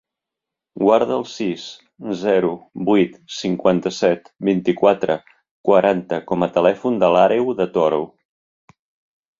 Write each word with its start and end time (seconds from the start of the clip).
Guarda 0.83 1.11
el 1.17 1.25
sis, 1.31 1.65
zero, 2.21 2.49
vuit, 2.89 3.19
cinquanta-set, 3.41 4.33
vint-i-quatre, 4.51 5.21
quaranta 5.71 6.21
com 6.33 6.49
a 6.49 6.51
telèfon 6.59 7.03
de 7.07 7.13
l'Àreu 7.19 7.55
De 7.63 7.71
Toro. 7.79 8.03